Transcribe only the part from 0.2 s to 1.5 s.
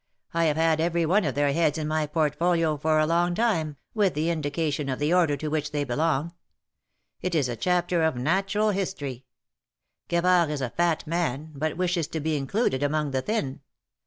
I have had every one of